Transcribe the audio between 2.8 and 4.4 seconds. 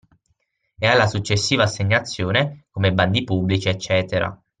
bandi pubblici, eccetera.